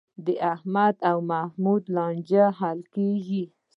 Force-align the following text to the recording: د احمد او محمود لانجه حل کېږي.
د 0.25 0.27
احمد 0.53 0.95
او 1.09 1.17
محمود 1.31 1.83
لانجه 1.95 2.45
حل 2.59 2.79
کېږي. 2.95 3.43